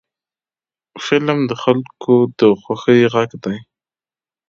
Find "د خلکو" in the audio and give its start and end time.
1.49-2.13